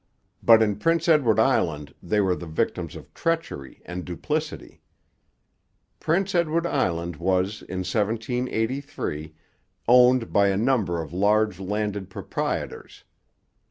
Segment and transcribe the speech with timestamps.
[0.41, 4.81] But in Prince Edward Island they were the victims of treachery and duplicity.
[5.99, 9.35] Prince Edward Island was in 1783
[9.87, 13.03] owned by a number of large landed proprietors.